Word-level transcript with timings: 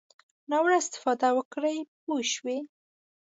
ناوړه 0.49 0.75
استفاده 0.81 1.29
وکړي 1.37 1.77
پوه 2.03 2.19
شوې!. 2.33 2.57